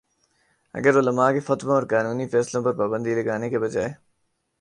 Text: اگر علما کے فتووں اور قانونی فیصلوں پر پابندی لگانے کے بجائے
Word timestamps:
اگر 0.75 0.97
علما 0.99 1.27
کے 1.33 1.39
فتووں 1.47 1.73
اور 1.75 1.83
قانونی 1.91 2.27
فیصلوں 2.27 2.63
پر 2.63 2.73
پابندی 2.77 3.13
لگانے 3.15 3.49
کے 3.49 3.59
بجائے 3.59 3.91